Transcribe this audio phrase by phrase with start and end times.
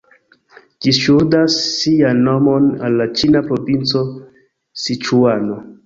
[0.85, 4.05] Ĝi ŝuldas sian nomon al la ĉina provinco
[4.89, 5.65] Siĉuano.